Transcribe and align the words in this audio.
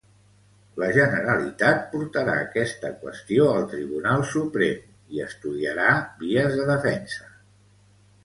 La 0.83 0.87
Generalitat 0.93 1.83
portarà 1.89 2.37
aquesta 2.45 2.89
qüestió 3.03 3.45
al 3.51 3.67
Tribunal 3.73 4.25
Suprem 4.31 4.81
i 5.17 5.23
estudiarà 5.29 5.93
vies 6.23 6.57
de 6.61 6.65
defensa. 6.73 7.29